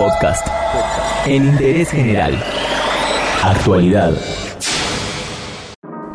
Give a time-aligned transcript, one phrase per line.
[0.00, 0.46] Podcast.
[1.26, 2.42] En interés general.
[3.42, 4.16] Actualidad.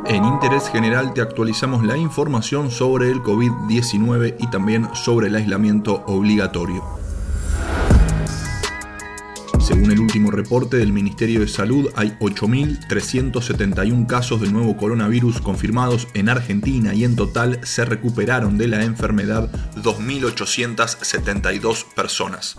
[0.08, 6.04] En Interés General te actualizamos la información sobre el COVID-19 y también sobre el aislamiento
[6.08, 6.84] obligatorio.
[9.60, 16.08] Según el último reporte del Ministerio de Salud, hay 8.371 casos de nuevo coronavirus confirmados
[16.16, 22.56] en Argentina y en total se recuperaron de la enfermedad 2.872 personas.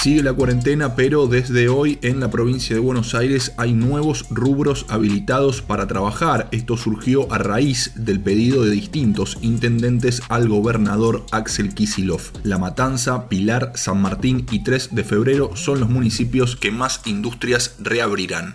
[0.00, 4.86] Sigue la cuarentena, pero desde hoy en la provincia de Buenos Aires hay nuevos rubros
[4.88, 6.48] habilitados para trabajar.
[6.52, 12.20] Esto surgió a raíz del pedido de distintos intendentes al gobernador Axel Kisilov.
[12.44, 17.74] La Matanza, Pilar, San Martín y 3 de febrero son los municipios que más industrias
[17.80, 18.54] reabrirán.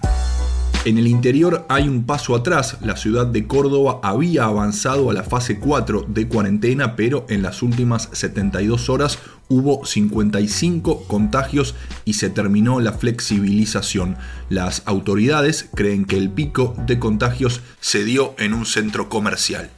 [0.85, 2.75] En el interior hay un paso atrás.
[2.81, 7.61] La ciudad de Córdoba había avanzado a la fase 4 de cuarentena, pero en las
[7.61, 14.17] últimas 72 horas hubo 55 contagios y se terminó la flexibilización.
[14.49, 19.69] Las autoridades creen que el pico de contagios se dio en un centro comercial.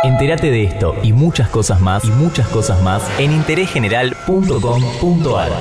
[0.04, 5.52] Entérate de esto y muchas cosas más y muchas cosas más en interésgeneral.com.ar.